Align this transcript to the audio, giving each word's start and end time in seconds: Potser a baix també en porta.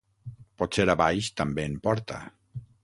Potser 0.61 0.87
a 0.93 0.95
baix 1.03 1.31
també 1.43 1.69
en 1.73 1.79
porta. 1.89 2.21